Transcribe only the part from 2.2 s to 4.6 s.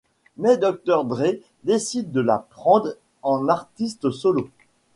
la prendre en artiste solo.